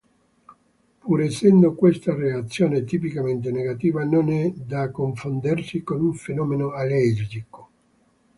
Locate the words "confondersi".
4.89-5.83